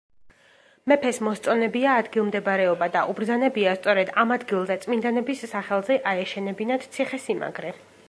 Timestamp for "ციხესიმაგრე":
6.99-7.81